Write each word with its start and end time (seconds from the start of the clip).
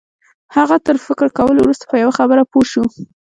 هغه 0.55 0.75
تر 0.85 0.95
فکر 1.05 1.27
کولو 1.37 1.59
وروسته 1.61 1.85
په 1.87 1.95
یوه 2.03 2.13
خبره 2.19 2.41
پوه 2.51 2.65
شو 2.71 2.83